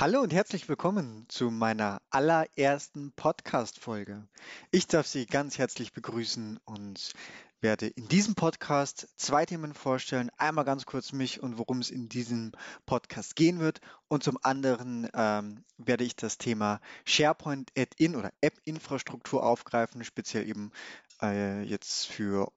[0.00, 4.26] Hallo und herzlich willkommen zu meiner allerersten Podcast-Folge.
[4.70, 7.12] Ich darf Sie ganz herzlich begrüßen und
[7.60, 10.30] werde in diesem Podcast zwei Themen vorstellen.
[10.38, 12.52] Einmal ganz kurz mich und worum es in diesem
[12.86, 13.82] Podcast gehen wird.
[14.08, 20.72] Und zum anderen ähm, werde ich das Thema SharePoint Add-in oder App-Infrastruktur aufgreifen, speziell eben
[21.20, 22.50] äh, jetzt für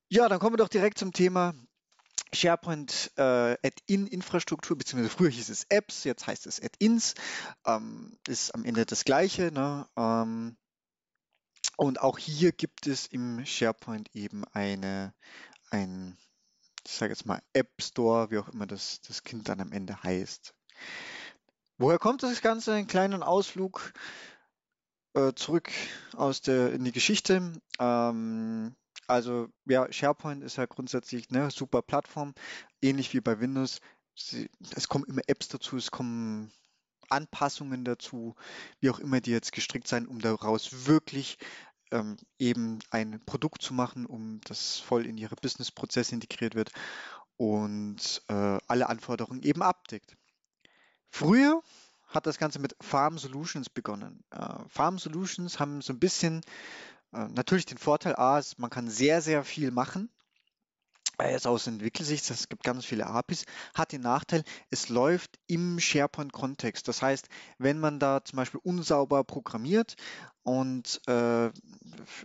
[0.09, 1.55] Ja, dann kommen wir doch direkt zum Thema
[2.33, 7.15] SharePoint äh, Add-in-Infrastruktur, beziehungsweise früher hieß es Apps, jetzt heißt es Add-ins,
[7.65, 9.53] ähm, ist am Ende das gleiche.
[9.53, 9.87] Ne?
[9.97, 10.57] Ähm,
[11.77, 15.15] und auch hier gibt es im SharePoint eben eine,
[15.71, 16.19] ein,
[16.85, 20.03] ich sage jetzt mal App Store, wie auch immer das, das Kind dann am Ende
[20.03, 20.56] heißt.
[21.79, 22.73] Woher kommt das Ganze?
[22.75, 23.93] Einen kleinen Ausflug
[25.15, 25.71] äh, zurück
[26.15, 27.53] aus der in die Geschichte.
[27.79, 28.75] Ähm,
[29.09, 32.35] also ja, SharePoint ist ja grundsätzlich eine super Plattform,
[32.83, 33.81] ähnlich wie bei Windows.
[34.15, 36.51] Sie, es kommen immer Apps dazu, es kommen
[37.09, 38.35] Anpassungen dazu,
[38.81, 41.39] wie auch immer die jetzt gestrickt sein, um daraus wirklich
[41.93, 46.73] ähm, eben ein Produkt zu machen, um das voll in ihre Businessprozesse integriert wird
[47.37, 50.17] und äh, alle Anforderungen eben abdeckt.
[51.19, 51.63] Früher
[52.09, 54.23] hat das Ganze mit Farm Solutions begonnen.
[54.31, 56.43] Äh, Farm Solutions haben so ein bisschen
[57.15, 60.11] äh, natürlich den Vorteil, A, ist, man kann sehr, sehr viel machen.
[61.23, 66.87] Jetzt aus Entwicklersicht, es gibt ganz viele APIs, hat den Nachteil, es läuft im SharePoint-Kontext.
[66.89, 67.29] Das heißt,
[67.59, 69.97] wenn man da zum Beispiel unsauber programmiert
[70.43, 71.51] und äh,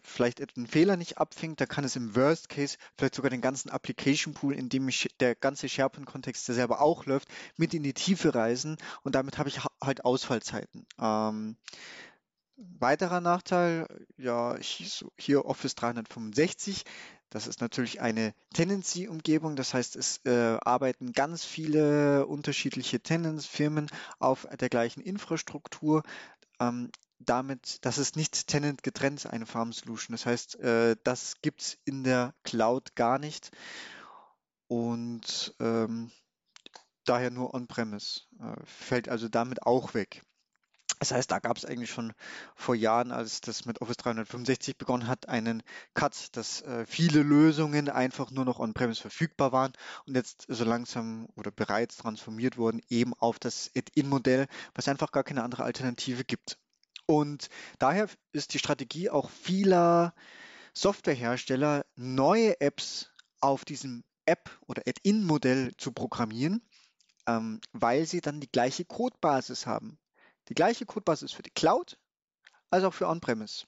[0.03, 3.69] vielleicht einen Fehler nicht abfängt, da kann es im Worst Case vielleicht sogar den ganzen
[3.69, 4.89] Application Pool, in dem
[5.21, 9.61] der ganze SharePoint-Kontext, selber auch läuft, mit in die Tiefe reisen und damit habe ich
[9.81, 10.85] halt Ausfallzeiten.
[10.99, 11.55] Ähm,
[12.79, 14.55] Weiterer Nachteil, ja,
[15.17, 16.83] hier Office 365.
[17.31, 19.55] Das ist natürlich eine Tenancy-Umgebung.
[19.55, 23.87] Das heißt, es äh, arbeiten ganz viele unterschiedliche Tenants-Firmen
[24.19, 26.03] auf der gleichen Infrastruktur.
[26.59, 30.13] Ähm, damit, das ist nicht Tenant getrennt, eine Farm Solution.
[30.13, 33.51] Das heißt, äh, das gibt's in der Cloud gar nicht.
[34.67, 36.11] Und ähm,
[37.05, 38.21] daher nur On-Premise.
[38.39, 40.21] Äh, fällt also damit auch weg.
[41.01, 42.13] Das heißt, da gab es eigentlich schon
[42.53, 45.63] vor Jahren, als das mit Office 365 begonnen hat, einen
[45.95, 49.73] Cut, dass äh, viele Lösungen einfach nur noch on-premise verfügbar waren
[50.05, 54.45] und jetzt so langsam oder bereits transformiert wurden eben auf das Add-in-Modell,
[54.75, 56.59] was einfach gar keine andere Alternative gibt.
[57.07, 57.49] Und
[57.79, 60.13] daher ist die Strategie auch vieler
[60.75, 63.09] Softwarehersteller, neue Apps
[63.39, 66.61] auf diesem App- oder Add-in-Modell zu programmieren,
[67.25, 69.97] ähm, weil sie dann die gleiche Codebasis haben.
[70.51, 71.97] Die gleiche Codebasis für die Cloud
[72.71, 73.67] als auch für On-Premise.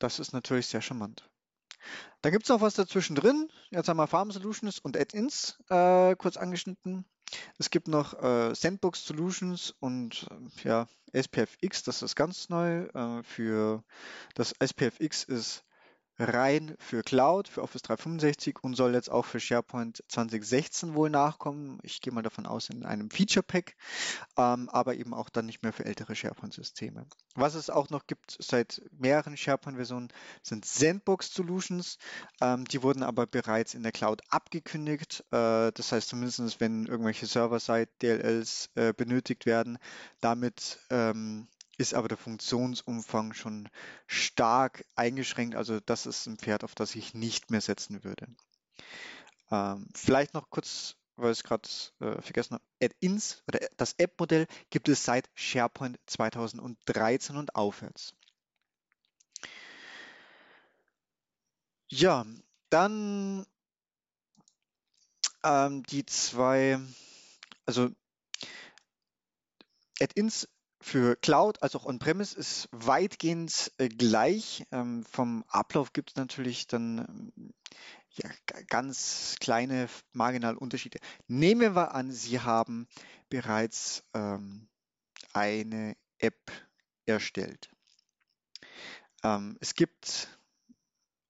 [0.00, 1.30] Das ist natürlich sehr charmant.
[2.22, 3.48] Dann gibt es noch was dazwischen drin.
[3.70, 7.04] Jetzt haben wir Farm Solutions und Add-ins äh, kurz angeschnitten.
[7.56, 12.86] Es gibt noch äh, Sandbox Solutions und äh, ja, SPFX, das ist ganz neu.
[12.86, 13.84] Äh, für
[14.34, 15.62] das SPFX ist
[16.18, 21.78] rein für Cloud, für Office 365 und soll jetzt auch für SharePoint 2016 wohl nachkommen.
[21.82, 23.76] Ich gehe mal davon aus, in einem Feature Pack,
[24.36, 27.06] ähm, aber eben auch dann nicht mehr für ältere SharePoint-Systeme.
[27.34, 30.08] Was es auch noch gibt seit mehreren SharePoint-Versionen,
[30.42, 31.98] sind Sandbox Solutions.
[32.40, 35.24] Ähm, die wurden aber bereits in der Cloud abgekündigt.
[35.30, 39.78] Äh, das heißt zumindest, wenn irgendwelche Server-Side-DLLs äh, benötigt werden,
[40.20, 41.46] damit ähm,
[41.78, 43.68] ist aber der Funktionsumfang schon
[44.06, 45.54] stark eingeschränkt.
[45.54, 48.26] Also das ist ein Pferd, auf das ich nicht mehr setzen würde.
[49.50, 51.68] Ähm, vielleicht noch kurz, weil ich es gerade
[52.00, 58.12] äh, vergessen habe, Add-ins oder das App-Modell gibt es seit SharePoint 2013 und aufwärts.
[61.88, 62.26] Ja,
[62.70, 63.46] dann
[65.44, 66.80] ähm, die zwei,
[67.66, 67.88] also
[70.00, 70.48] Add-ins
[70.80, 74.64] für Cloud als auch On-Premise ist weitgehend äh, gleich.
[74.70, 77.52] Ähm, vom Ablauf gibt es natürlich dann ähm,
[78.10, 78.30] ja,
[78.68, 80.98] ganz kleine marginale Unterschiede.
[81.26, 82.88] Nehmen wir an, Sie haben
[83.28, 84.68] bereits ähm,
[85.32, 86.50] eine App
[87.06, 87.68] erstellt.
[89.24, 90.28] Ähm, es gibt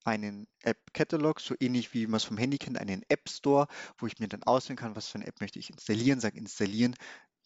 [0.05, 3.69] einen App-Catalog, so ähnlich wie man es vom Handy kennt, einen App Store,
[3.99, 6.95] wo ich mir dann auswählen kann, was für eine App möchte ich installieren, sage installieren,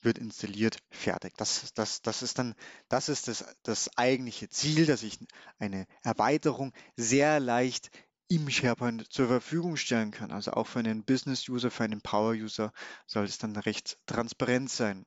[0.05, 1.35] wird installiert, fertig.
[1.37, 2.55] Das, das, das ist dann,
[2.89, 5.19] das ist das, das eigentliche Ziel, dass ich
[5.59, 7.91] eine Erweiterung sehr leicht
[8.29, 10.33] im SharePoint zur Verfügung stellen kann.
[10.33, 12.73] Also auch für einen Business-User, für einen Power-User
[13.07, 15.05] soll es dann recht transparent sein.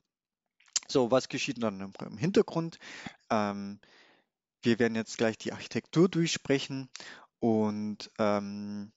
[0.87, 2.77] So, was geschieht dann im Hintergrund?
[3.31, 3.79] Ähm,
[4.61, 6.89] wir werden jetzt gleich die Architektur durchsprechen
[7.39, 8.91] und ähm,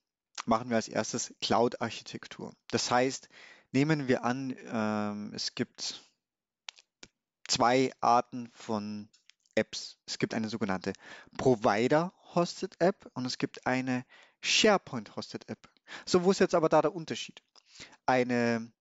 [0.45, 2.53] machen wir als erstes Cloud-Architektur.
[2.69, 3.29] Das heißt,
[3.71, 6.01] Nehmen wir an, ähm, es gibt
[7.47, 9.09] zwei Arten von
[9.55, 9.97] Apps.
[10.05, 10.93] Es gibt eine sogenannte
[11.37, 14.05] Provider-Hosted App und es gibt eine
[14.41, 15.69] SharePoint-Hosted App.
[16.05, 17.43] So, wo ist jetzt aber da der Unterschied?
[18.05, 18.71] Eine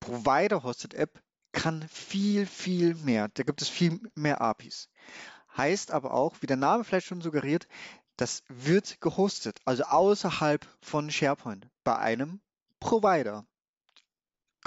[0.00, 1.22] Provider-Hosted App
[1.52, 3.28] kann viel, viel mehr.
[3.28, 4.88] Da gibt es viel mehr APIs.
[5.56, 7.66] Heißt aber auch, wie der Name vielleicht schon suggeriert,
[8.16, 12.40] das wird gehostet, also außerhalb von SharePoint bei einem
[12.80, 13.46] Provider.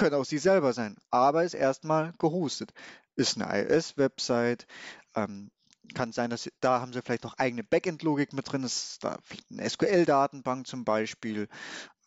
[0.01, 2.73] Können auch Sie selber sein, aber ist erstmal gehostet.
[3.15, 4.65] Ist eine iOS-Website,
[5.13, 5.51] ähm,
[5.93, 9.19] kann sein, dass Sie, da haben Sie vielleicht noch eigene Backend-Logik mit drin, ist da
[9.51, 11.47] eine SQL-Datenbank zum Beispiel.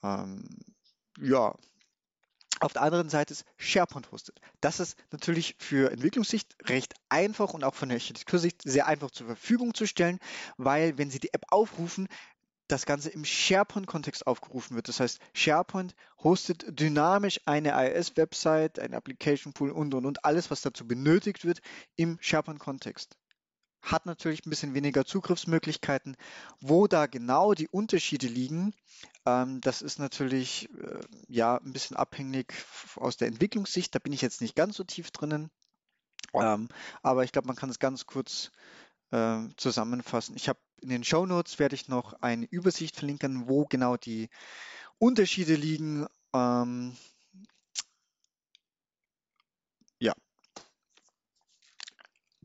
[0.03, 0.45] Ähm,
[1.21, 1.55] ja,
[2.59, 4.41] auf der anderen Seite ist SharePoint hostet.
[4.61, 9.29] Das ist natürlich für Entwicklungssicht recht einfach und auch von der Architektursicht sehr einfach zur
[9.29, 10.19] Verfügung zu stellen,
[10.57, 12.09] weil wenn Sie die App aufrufen,
[12.69, 14.89] das Ganze im SharePoint-Kontext aufgerufen wird.
[14.89, 20.63] Das heißt, SharePoint hostet dynamisch eine iOS-Website, ein Application Pool und, und, und, alles, was
[20.63, 21.61] dazu benötigt wird
[21.97, 23.17] im SharePoint-Kontext.
[23.83, 26.17] Hat natürlich ein bisschen weniger Zugriffsmöglichkeiten.
[26.61, 28.73] Wo da genau die Unterschiede liegen,
[29.27, 32.55] ähm, das ist natürlich äh, ja ein bisschen abhängig
[32.97, 33.95] aus der Entwicklungssicht.
[33.95, 35.51] Da bin ich jetzt nicht ganz so tief drinnen.
[36.33, 36.69] Ähm,
[37.03, 38.51] aber ich glaube, man kann es ganz kurz
[39.11, 40.35] äh, zusammenfassen.
[40.35, 44.29] Ich habe in den Show Notes werde ich noch eine Übersicht verlinken, wo genau die
[44.99, 46.07] Unterschiede liegen.
[46.35, 46.95] Ähm,
[49.99, 50.13] ja.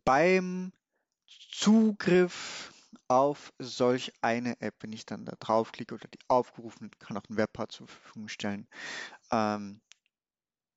[0.06, 0.72] Beim
[1.52, 2.74] Zugriff
[3.10, 7.36] auf solch eine App, wenn ich dann da draufklicke oder die aufgerufen, kann auch ein
[7.36, 8.70] Webpart zur Verfügung stellen.
[9.32, 9.82] Ähm,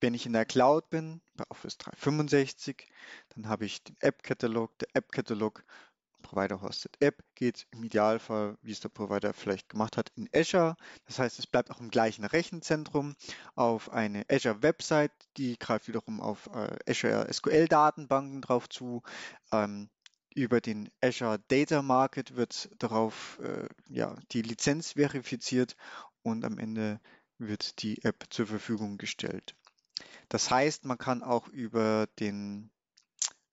[0.01, 2.91] wenn ich in der Cloud bin, bei Office 365,
[3.29, 4.77] dann habe ich den App-Katalog.
[4.79, 5.63] Der App-Katalog
[6.23, 10.75] Provider Hosted App geht im Idealfall, wie es der Provider vielleicht gemacht hat, in Azure.
[11.05, 13.15] Das heißt, es bleibt auch im gleichen Rechenzentrum
[13.53, 19.03] auf eine Azure Website, die greift wiederum auf äh, Azure SQL Datenbanken drauf zu.
[19.51, 19.89] Ähm,
[20.35, 25.75] über den Azure Data Market wird darauf äh, ja, die Lizenz verifiziert
[26.23, 26.99] und am Ende
[27.37, 29.55] wird die App zur Verfügung gestellt.
[30.29, 32.71] Das heißt, man kann auch über den,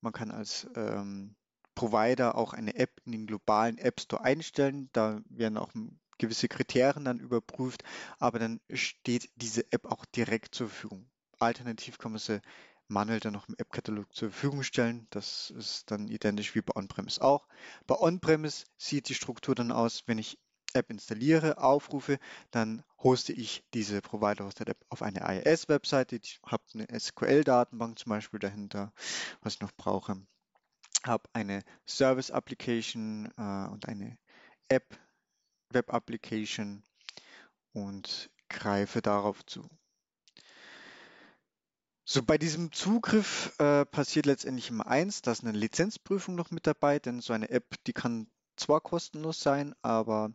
[0.00, 1.36] man kann als ähm,
[1.80, 4.90] Provider auch eine App in den globalen App Store einstellen.
[4.92, 5.70] Da werden auch
[6.18, 7.84] gewisse Kriterien dann überprüft,
[8.18, 11.08] aber dann steht diese App auch direkt zur Verfügung.
[11.38, 12.42] Alternativ kann man sie
[12.88, 15.06] manuell dann noch im App-Katalog zur Verfügung stellen.
[15.08, 17.48] Das ist dann identisch wie bei On-Premise auch.
[17.86, 20.38] Bei On-Premise sieht die Struktur dann aus, wenn ich
[20.74, 22.18] App installiere, aufrufe,
[22.50, 26.16] dann hoste ich diese Provider-Hosted-App auf eine IIS-Webseite.
[26.22, 28.92] Ich habe eine SQL-Datenbank zum Beispiel dahinter,
[29.40, 30.20] was ich noch brauche
[31.04, 34.18] habe eine Service Application äh, und eine
[34.68, 34.98] App
[35.72, 36.82] Web Application
[37.72, 39.68] und greife darauf zu.
[42.04, 46.66] So, bei diesem Zugriff äh, passiert letztendlich immer eins, da ist eine Lizenzprüfung noch mit
[46.66, 48.26] dabei, denn so eine App, die kann
[48.56, 50.32] zwar kostenlos sein, aber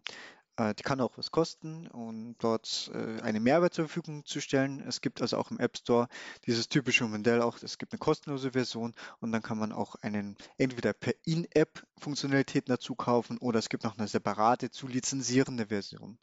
[0.58, 4.82] die kann auch was kosten und dort äh, eine Mehrwert zur Verfügung zu stellen.
[4.88, 6.08] Es gibt also auch im App Store
[6.46, 10.38] dieses typische Modell auch, es gibt eine kostenlose Version und dann kann man auch einen
[10.58, 16.20] entweder per In-App Funktionalitäten dazu kaufen oder es gibt noch eine separate zu lizenzierende Version.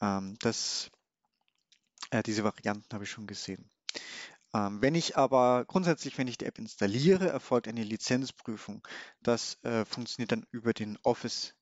[0.00, 0.90] Ähm, das,
[2.10, 3.70] äh, diese Varianten habe ich schon gesehen.
[4.52, 8.86] Ähm, wenn ich aber grundsätzlich, wenn ich die App installiere, erfolgt eine Lizenzprüfung.
[9.22, 11.54] Das äh, funktioniert dann über den Office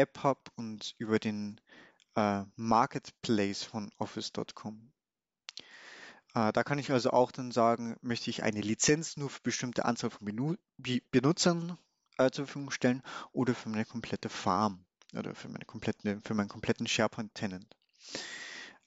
[0.00, 1.60] App Hub und über den
[2.16, 4.92] äh, Marketplace von Office.com.
[6.34, 9.84] Äh, da kann ich also auch dann sagen, möchte ich eine Lizenz nur für bestimmte
[9.84, 10.56] Anzahl von Benu
[11.10, 11.78] Benutzern
[12.18, 13.02] äh, zur Verfügung stellen
[13.32, 17.76] oder für meine komplette Farm oder für, meine komplette, für meinen kompletten SharePoint-Tenant.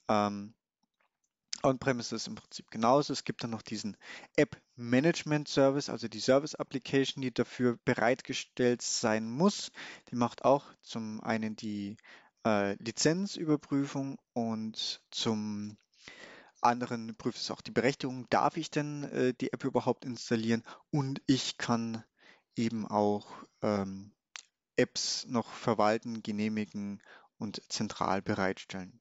[0.08, 0.54] Ähm,
[1.64, 3.12] On-Premise im Prinzip genauso.
[3.12, 3.96] Es gibt dann noch diesen
[4.36, 9.72] App Management Service, also die Service Application, die dafür bereitgestellt sein muss.
[10.10, 11.96] Die macht auch zum einen die
[12.46, 15.78] äh, Lizenzüberprüfung und zum
[16.60, 21.20] anderen prüft es auch die Berechtigung, darf ich denn äh, die App überhaupt installieren und
[21.26, 22.04] ich kann
[22.56, 23.26] eben auch
[23.62, 24.12] ähm,
[24.76, 27.02] Apps noch verwalten, genehmigen
[27.38, 28.98] und zentral bereitstellen.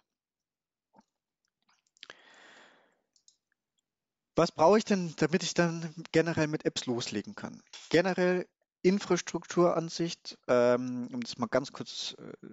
[4.35, 7.61] Was brauche ich denn, damit ich dann generell mit Apps loslegen kann?
[7.89, 8.47] Generell
[8.81, 12.47] Infrastrukturansicht, ähm, um das mal ganz kurz äh,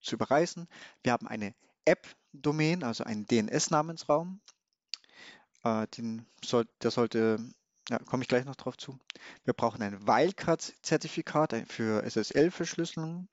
[0.00, 0.68] zu überreißen.
[1.02, 4.40] Wir haben eine App-Domain, also einen DNS-Namensraum.
[5.62, 5.86] Äh,
[6.44, 7.38] soll, der sollte,
[7.88, 8.98] ja, komme ich gleich noch drauf zu.
[9.44, 13.28] Wir brauchen ein Wildcard-Zertifikat für SSL-Verschlüsselung.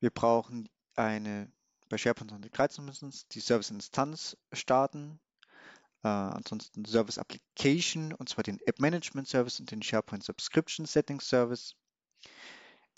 [0.00, 1.52] Wir brauchen eine,
[1.88, 5.20] bei SharePoint 2013 müssen die Service-Instanz starten.
[6.02, 11.28] Äh, ansonsten Service Application, und zwar den App Management Service und den SharePoint Subscription Settings
[11.28, 11.74] Service.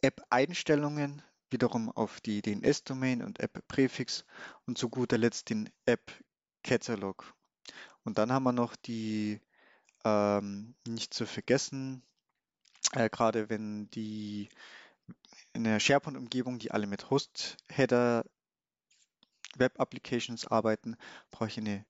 [0.02, 4.25] App Einstellungen, wiederum auf die DNS-Domain und App Präfix
[4.66, 6.12] und zu guter Letzt den App
[6.62, 7.35] Catalog.
[8.04, 9.40] Und dann haben wir noch die,
[10.04, 12.02] ähm, nicht zu vergessen,
[12.92, 14.49] äh, gerade wenn die
[15.52, 18.25] in der SharePoint-Umgebung, die alle mit Host-Header
[19.56, 20.97] Web Applications arbeiten,
[21.30, 21.85] brauche ich eine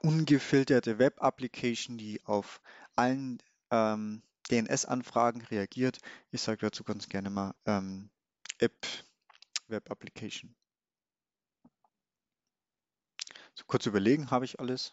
[0.00, 2.60] ungefilterte Web-Application, die auf
[2.94, 5.98] allen ähm, DNS-Anfragen reagiert.
[6.30, 8.10] Ich sage dazu ganz gerne mal ähm,
[8.58, 8.86] App
[9.68, 10.54] Web Application.
[13.54, 14.92] So kurz überlegen, habe ich alles?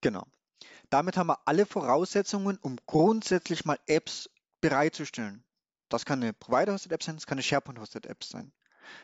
[0.00, 0.26] Genau.
[0.90, 4.30] Damit haben wir alle Voraussetzungen, um grundsätzlich mal Apps
[4.60, 5.44] bereitzustellen.
[5.88, 8.52] Das kann eine Provider-Hosted App sein, das kann eine SharePoint-Hosted App sein.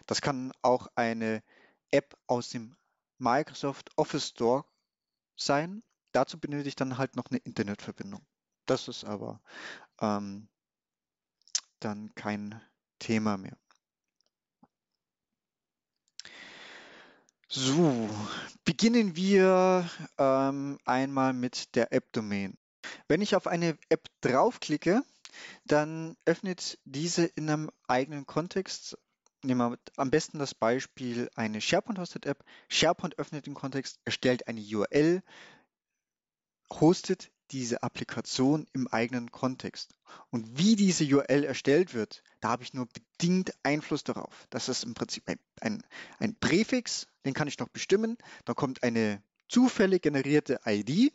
[0.07, 1.43] Das kann auch eine
[1.91, 2.77] App aus dem
[3.23, 4.65] Microsoft Office Store
[5.37, 5.83] sein.
[6.13, 8.27] Dazu benötige ich dann halt noch eine Internetverbindung.
[8.67, 9.41] Das ist aber
[10.01, 10.49] ähm,
[11.81, 12.61] dann kein
[12.99, 13.57] Thema mehr.
[17.49, 18.09] So,
[18.65, 19.89] beginnen wir
[20.19, 22.57] ähm, einmal mit der App-Domain.
[23.09, 25.03] Wenn ich auf eine App draufklicke,
[25.65, 28.97] dann öffnet diese in einem eigenen Kontext
[29.45, 32.45] nehmen wir am besten das Beispiel eine SharePoint-Hosted App.
[32.69, 35.23] SharePoint öffnet den Kontext, erstellt eine URL,
[36.73, 39.95] hostet diese Applikation im eigenen Kontext.
[40.31, 44.47] Und wie diese URL erstellt wird, da habe ich nur bedingt Einfluss darauf.
[44.51, 45.83] Das ist im Prinzip ein, ein,
[46.19, 48.17] ein Präfix, den kann ich noch bestimmen.
[48.47, 51.13] Da kommt eine zufällig generierte ID,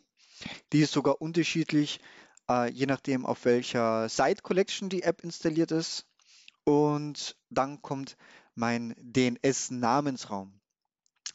[0.72, 2.00] die ist sogar unterschiedlich,
[2.48, 6.07] äh, je nachdem, auf welcher Site Collection die App installiert ist
[6.68, 8.18] und dann kommt
[8.54, 10.60] mein DNS-Namensraum.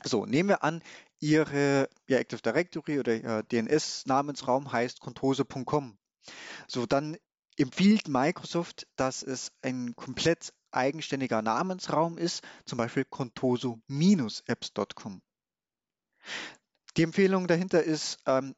[0.04, 0.84] So, nehmen wir an,
[1.20, 5.98] Ihre Ihr Active Directory oder Ihr DNS-Namensraum heißt contose.com.
[6.68, 7.18] So, dann
[7.58, 15.24] empfiehlt Microsoft, dass es ein komplett eigenständiger Namensraum ist, zum Beispiel contoso-apps.com.
[16.96, 18.54] Die Empfehlung dahinter ist ähm,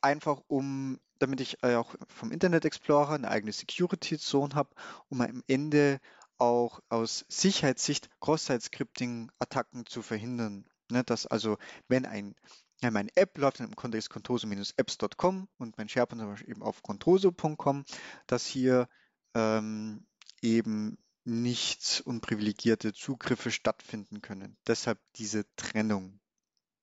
[0.00, 4.74] einfach, um damit ich äh, auch vom Internet Explorer eine eigene Security Zone habe,
[5.08, 5.98] um am Ende
[6.36, 10.66] auch aus Sicherheitssicht Cross-Site-Scripting-Attacken zu verhindern.
[10.90, 11.56] Ne, dass also,
[11.88, 12.34] wenn ein
[12.82, 17.86] ja, meine App läuft im Kontext contoso-apps.com und mein SharePoint zum Beispiel eben auf contoso.com,
[18.26, 18.86] dass hier
[19.34, 20.06] ähm,
[20.42, 24.58] eben nicht unprivilegierte Zugriffe stattfinden können.
[24.66, 26.20] Deshalb diese Trennung.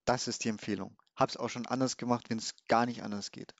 [0.05, 0.97] Das ist die Empfehlung.
[1.15, 3.53] Habe es auch schon anders gemacht, wenn es gar nicht anders geht.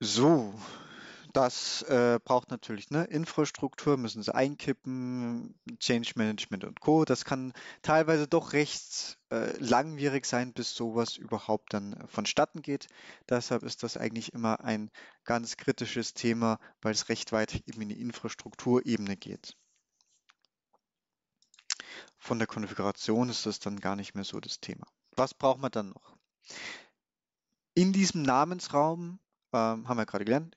[0.00, 0.54] So,
[1.34, 7.04] das äh, braucht natürlich eine Infrastruktur, müssen sie einkippen, Change Management und Co.
[7.04, 12.86] Das kann teilweise doch recht äh, langwierig sein, bis sowas überhaupt dann vonstatten geht.
[13.28, 14.92] Deshalb ist das eigentlich immer ein
[15.24, 19.56] ganz kritisches Thema, weil es recht weit eben in die Infrastrukturebene geht.
[22.16, 24.86] Von der Konfiguration ist das dann gar nicht mehr so das Thema.
[25.16, 26.16] Was braucht man dann noch?
[27.76, 29.18] In diesem Namensraum
[29.52, 30.56] ähm, haben wir gerade gelernt,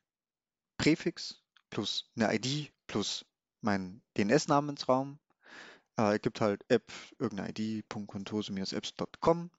[0.78, 3.26] Präfix plus eine ID plus
[3.62, 5.18] mein DNS-Namensraum.
[5.98, 9.50] Äh, gibt halt app irgendeine id.contoso-apps.com.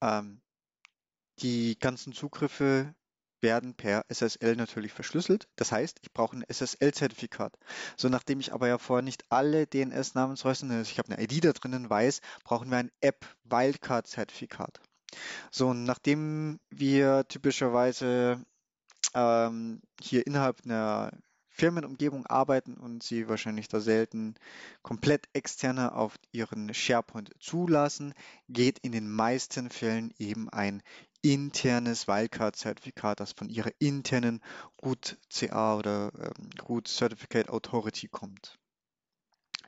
[0.00, 0.40] Ähm,
[1.40, 2.94] die ganzen Zugriffe
[3.42, 5.46] werden per SSL natürlich verschlüsselt.
[5.56, 7.54] Das heißt, ich brauche ein SSL-Zertifikat.
[7.98, 11.52] So, nachdem ich aber ja vorher nicht alle DNS-Namensräume, also ich habe eine ID da
[11.52, 14.80] drinnen, weiß, brauchen wir ein App-Wildcard-Zertifikat.
[15.50, 18.44] So, und nachdem wir typischerweise
[19.14, 21.10] ähm, hier innerhalb einer
[21.58, 24.36] Firmenumgebung arbeiten und sie wahrscheinlich da selten
[24.82, 28.14] komplett externe auf ihren SharePoint zulassen,
[28.48, 30.82] geht in den meisten Fällen eben ein
[31.20, 34.40] internes Wildcard-Zertifikat, das von ihrer internen
[34.84, 38.56] Root CA oder ähm, Root Certificate Authority kommt.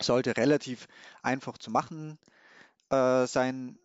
[0.00, 0.86] Sollte relativ
[1.22, 2.18] einfach zu machen
[2.90, 3.78] äh, sein,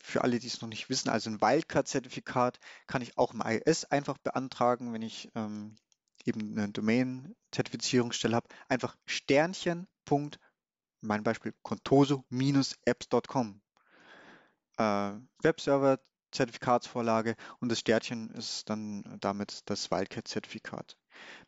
[0.00, 3.86] für alle, die es noch nicht wissen, also ein Wildcard-Zertifikat kann ich auch im IIS
[3.86, 5.74] einfach beantragen, wenn ich ähm,
[6.24, 8.48] eben eine Domain-Zertifizierungsstelle habe.
[8.68, 9.88] Einfach Sternchen.
[11.02, 13.62] Mein Beispiel contoso-apps.com.
[14.76, 15.98] Äh, Webserver,
[16.32, 20.96] Zertifikatsvorlage und das Sternchen ist dann damit das Wildcat-Zertifikat.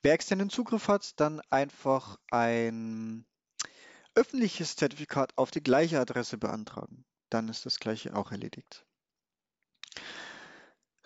[0.02, 3.26] Wer externen Zugriff hat, dann einfach ein
[4.14, 8.84] öffentliches Zertifikat auf die gleiche Adresse beantragen dann ist das gleiche auch erledigt.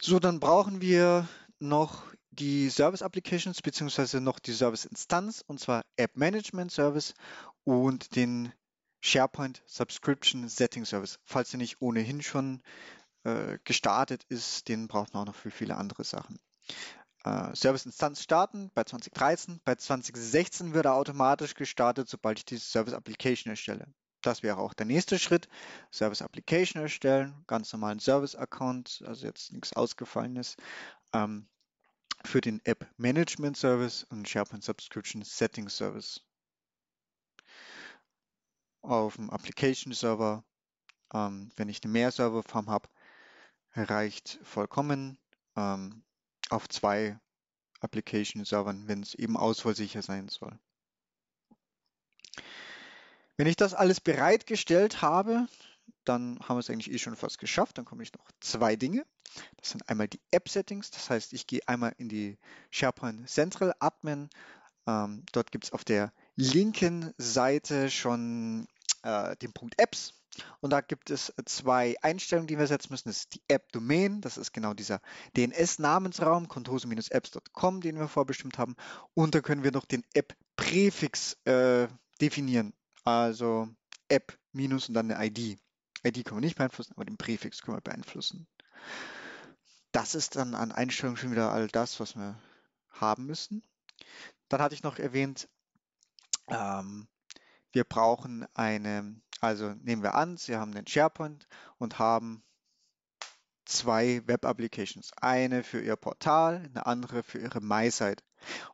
[0.00, 1.28] So, dann brauchen wir
[1.58, 7.14] noch die Service Applications beziehungsweise noch die Service Instanz und zwar App Management Service
[7.64, 8.52] und den
[9.00, 11.18] SharePoint Subscription Setting Service.
[11.24, 12.62] Falls er nicht ohnehin schon
[13.24, 16.38] äh, gestartet ist, den braucht man auch noch für viele andere Sachen.
[17.24, 22.58] Äh, Service Instanz starten bei 2013, bei 2016 wird er automatisch gestartet, sobald ich die
[22.58, 23.86] Service Application erstelle.
[24.22, 25.48] Das wäre auch der nächste Schritt.
[25.92, 30.56] Service Application erstellen, ganz normalen Service Account, also jetzt nichts Ausgefallenes.
[31.12, 31.48] Ähm,
[32.24, 36.20] für den App Management Service und SharePoint Subscription Setting Service.
[38.82, 40.44] Auf dem Application Server,
[41.12, 42.88] ähm, wenn ich eine Mehr-Server-Farm habe,
[43.74, 45.18] reicht vollkommen.
[45.56, 46.04] Ähm,
[46.50, 47.18] auf zwei
[47.80, 50.58] Application Servern, wenn es eben ausfallsicher sein soll.
[53.36, 55.46] Wenn ich das alles bereitgestellt habe,
[56.04, 57.78] dann haben wir es eigentlich eh schon fast geschafft.
[57.78, 59.04] Dann komme ich noch zwei Dinge.
[59.56, 60.90] Das sind einmal die App-Settings.
[60.90, 62.38] Das heißt, ich gehe einmal in die
[62.70, 64.30] SharePoint Central Admin.
[64.86, 68.68] Ähm, dort gibt es auf der linken Seite schon
[69.02, 70.14] äh, den Punkt Apps.
[70.60, 73.08] Und da gibt es zwei Einstellungen, die wir setzen müssen.
[73.08, 74.20] Das ist die App-Domain.
[74.20, 75.00] Das ist genau dieser
[75.36, 78.76] DNS-Namensraum, contoso-apps.com, den wir vorbestimmt haben.
[79.14, 81.88] Und da können wir noch den App-Präfix äh,
[82.20, 82.74] definieren.
[83.06, 83.68] Also
[84.08, 85.60] App minus und dann eine ID.
[86.04, 88.48] ID können wir nicht beeinflussen, aber den Präfix können wir beeinflussen.
[89.92, 92.36] Das ist dann an Einstellungen schon wieder all das, was wir
[92.90, 93.62] haben müssen.
[94.48, 95.48] Dann hatte ich noch erwähnt,
[96.48, 97.06] ähm,
[97.70, 101.46] wir brauchen eine, also nehmen wir an, Sie haben den SharePoint
[101.78, 102.42] und haben
[103.66, 105.12] zwei Web-Applications.
[105.20, 108.24] Eine für Ihr Portal, eine andere für Ihre MySite.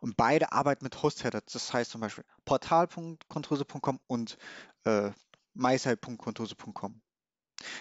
[0.00, 1.40] Und beide arbeiten mit Host-Header.
[1.40, 4.38] Das heißt zum Beispiel portal.controse.com und
[4.84, 5.10] äh,
[5.54, 7.00] mysite.controse.com.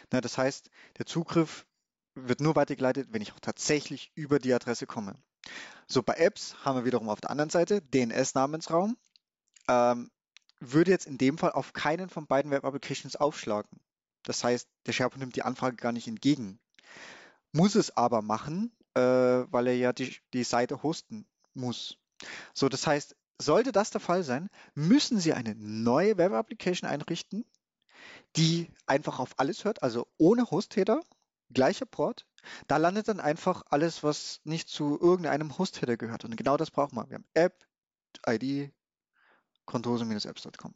[0.09, 1.65] das heißt, der Zugriff
[2.15, 5.15] wird nur weitergeleitet, wenn ich auch tatsächlich über die Adresse komme.
[5.87, 8.97] So, bei Apps haben wir wiederum auf der anderen Seite DNS-Namensraum.
[9.67, 10.11] Ähm,
[10.59, 13.79] würde jetzt in dem Fall auf keinen von beiden Web-Applications aufschlagen.
[14.23, 16.59] Das heißt, der SharePoint nimmt die Anfrage gar nicht entgegen.
[17.51, 21.97] Muss es aber machen, äh, weil er ja die, die Seite hosten muss.
[22.53, 27.45] So, das heißt, sollte das der Fall sein, müssen Sie eine neue Web-Application einrichten,
[28.35, 31.01] die einfach auf alles hört, also ohne Host-Header,
[31.49, 32.25] gleicher Port.
[32.67, 36.25] Da landet dann einfach alles, was nicht zu irgendeinem Host-Header gehört.
[36.25, 37.09] Und genau das brauchen wir.
[37.09, 37.65] Wir haben App,
[38.27, 38.71] ID,
[39.65, 40.73] contose-apps.com.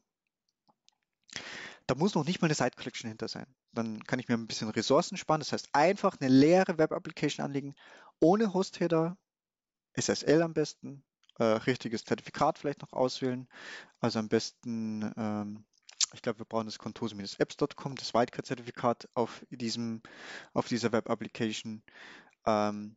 [1.88, 3.45] Da muss noch nicht mal eine Site Collection hinter sein.
[3.71, 5.41] Dann kann ich mir ein bisschen Ressourcen sparen.
[5.41, 7.75] Das heißt, einfach eine leere Web-Application anlegen,
[8.19, 9.17] ohne Host-Header,
[9.95, 11.03] SSL am besten,
[11.39, 13.47] äh, richtiges Zertifikat vielleicht noch auswählen.
[13.99, 15.65] Also am besten, ähm,
[16.13, 19.45] ich glaube, wir brauchen das contoso-apps.com, das Wildcard-Zertifikat auf
[20.53, 21.84] auf dieser Web-Application.
[22.45, 22.95] Ähm,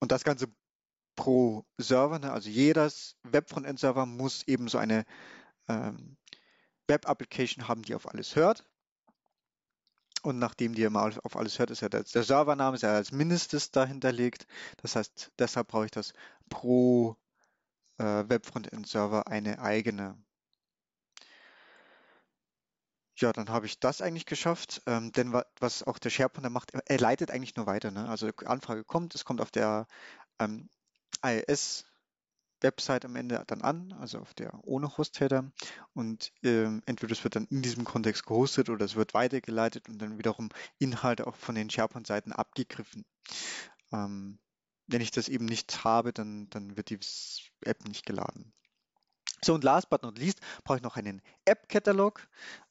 [0.00, 0.48] und das Ganze
[1.16, 2.18] pro Server.
[2.18, 2.32] Ne?
[2.32, 5.04] Also jedes Web-Frontend-Server muss eben so eine
[5.68, 6.16] ähm,
[6.86, 8.64] Web-Application haben, die auf alles hört.
[10.22, 13.12] Und nachdem die immer auf alles hört, ist ja der, der Servername ist ja als
[13.12, 14.46] Mindestes dahinterlegt.
[14.82, 16.12] Das heißt, deshalb brauche ich das
[16.48, 17.16] pro
[17.98, 20.16] äh, Web-Frontend-Server eine eigene.
[23.16, 26.72] Ja, dann habe ich das eigentlich geschafft, ähm, denn wa was auch der SharePoint macht,
[26.72, 27.90] er leitet eigentlich nur weiter.
[27.90, 28.08] Ne?
[28.08, 29.86] Also Anfrage kommt, es kommt auf der
[30.38, 30.68] ähm,
[31.24, 31.84] IIS
[32.60, 35.50] Website am Ende dann an, also auf der ohne Host-Header.
[35.94, 39.98] Und ähm, entweder es wird dann in diesem Kontext gehostet oder es wird weitergeleitet und
[39.98, 43.04] dann wiederum Inhalte auch von den SharePoint-Seiten abgegriffen.
[43.92, 44.38] Ähm,
[44.86, 46.98] wenn ich das eben nicht habe, dann, dann wird die
[47.64, 48.52] App nicht geladen.
[49.44, 52.26] So, und last but not least brauche ich noch einen App-Katalog.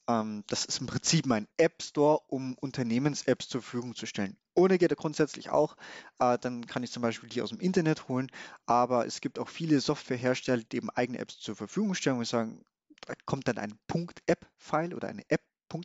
[0.06, 4.36] Ähm, das ist im Prinzip mein App Store, um Unternehmens-Apps zur Verfügung zu stellen.
[4.58, 5.76] Ohne geht er grundsätzlich auch.
[6.18, 8.30] Äh, dann kann ich zum Beispiel die aus dem Internet holen.
[8.66, 12.64] Aber es gibt auch viele Softwarehersteller, die eben eigene Apps zur Verfügung stellen und sagen,
[13.06, 13.78] da kommt dann ein
[14.26, 15.42] .app-File oder eine App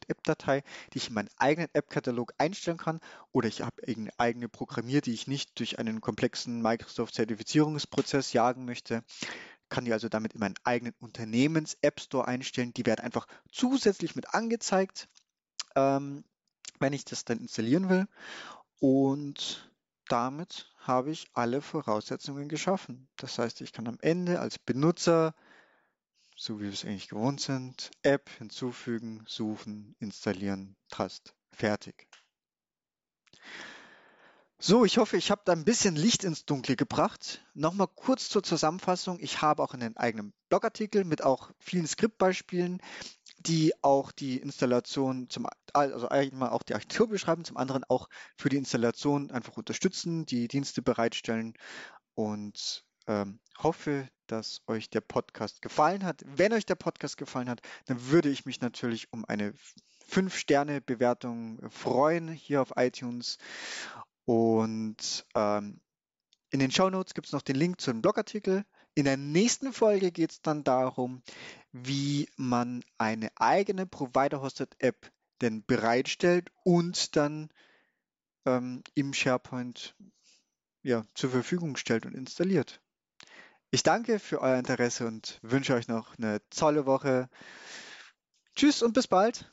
[0.08, 3.02] .app-Datei, die ich in meinen eigenen App-Katalog einstellen kann
[3.34, 9.04] oder ich habe eine eigene programmiert, die ich nicht durch einen komplexen Microsoft-Zertifizierungsprozess jagen möchte
[9.74, 12.76] kann die also damit in meinen eigenen Unternehmens-App Store einstellen.
[12.76, 15.10] Die werden einfach zusätzlich mit angezeigt,
[15.76, 16.24] ähm,
[16.80, 18.08] wenn ich das dann installieren will.
[18.84, 19.72] Und
[20.10, 23.08] damit habe ich alle Voraussetzungen geschaffen.
[23.16, 25.36] Das heißt, ich kann am Ende als Benutzer,
[26.36, 32.10] so wie wir es eigentlich gewohnt sind, App hinzufügen, suchen, installieren, Tast, fertig.
[34.60, 37.42] So, ich hoffe, ich habe da ein bisschen Licht ins Dunkle gebracht.
[37.54, 39.18] Nochmal kurz zur Zusammenfassung.
[39.22, 42.82] Ich habe auch einen eigenen Blogartikel mit auch vielen Skriptbeispielen,
[43.46, 48.50] die auch die Installation zum, also einmal auch die Architektur beschreiben, zum anderen auch für
[48.50, 51.54] die Installation einfach unterstützen, die Dienste bereitstellen
[52.16, 56.24] und ähm, hoffe, dass euch der Podcast gefallen hat.
[56.26, 59.54] Wenn euch der Podcast gefallen hat, dann würde ich mich natürlich um eine
[60.10, 63.38] 5-Sterne-Bewertung freuen hier auf iTunes
[64.26, 65.82] und ähm,
[66.50, 68.64] in den Show Notes gibt es noch den Link zu einem Blogartikel.
[68.96, 71.24] In der nächsten Folge geht es dann darum,
[71.72, 77.50] wie man eine eigene Provider-Hosted-App denn bereitstellt und dann
[78.46, 79.96] ähm, im SharePoint
[80.84, 82.82] ja, zur Verfügung stellt und installiert.
[83.72, 87.30] Ich danke für euer Interesse und wünsche euch noch eine tolle Woche.
[88.56, 89.50] Tschüss und bis bald.